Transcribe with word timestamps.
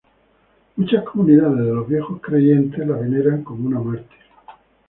Muchas 0.77 1.03
comunidades 1.03 1.59
de 1.59 1.65
los 1.75 1.87
viejos 1.87 2.19
creyentes 2.21 2.87
la 2.87 2.97
veneran 2.97 3.43
como 3.43 3.67
una 3.67 3.79
mártir. 3.81 4.17